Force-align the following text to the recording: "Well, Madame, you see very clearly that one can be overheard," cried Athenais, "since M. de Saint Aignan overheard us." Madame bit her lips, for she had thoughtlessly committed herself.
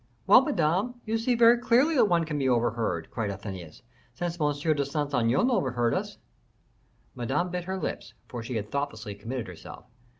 "Well, 0.25 0.41
Madame, 0.41 0.99
you 1.05 1.19
see 1.19 1.35
very 1.35 1.59
clearly 1.59 1.93
that 1.93 2.05
one 2.05 2.25
can 2.25 2.39
be 2.39 2.49
overheard," 2.49 3.11
cried 3.11 3.29
Athenais, 3.29 3.83
"since 4.15 4.41
M. 4.41 4.75
de 4.75 4.83
Saint 4.83 5.13
Aignan 5.13 5.51
overheard 5.51 5.93
us." 5.93 6.17
Madame 7.13 7.51
bit 7.51 7.65
her 7.65 7.77
lips, 7.77 8.15
for 8.27 8.41
she 8.41 8.55
had 8.55 8.71
thoughtlessly 8.71 9.13
committed 9.13 9.45
herself. 9.45 9.85